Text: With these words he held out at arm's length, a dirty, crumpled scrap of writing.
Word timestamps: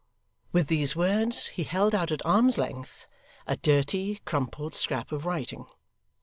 With 0.51 0.65
these 0.65 0.95
words 0.95 1.45
he 1.45 1.63
held 1.63 1.93
out 1.93 2.11
at 2.11 2.25
arm's 2.25 2.57
length, 2.57 3.05
a 3.45 3.55
dirty, 3.55 4.19
crumpled 4.25 4.73
scrap 4.73 5.11
of 5.11 5.27
writing. 5.27 5.67